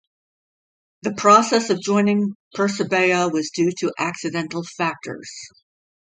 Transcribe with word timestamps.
The 1.03 1.13
process 1.13 1.69
of 1.69 1.79
joining 1.79 2.33
Persebaya 2.55 3.29
was 3.31 3.51
due 3.51 3.71
to 3.81 3.93
accidental 3.99 4.63
factors. 4.63 5.29